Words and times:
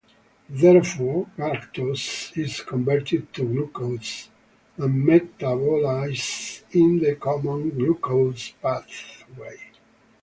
Therefore, 0.49 1.27
galactose 1.37 2.35
is 2.35 2.61
converted 2.61 3.31
to 3.33 3.43
glucose 3.45 4.29
and 4.77 5.07
metabolized 5.07 6.63
in 6.71 6.97
the 6.97 7.13
common 7.17 7.69
glucose 7.69 8.49
pathway. 8.63 9.59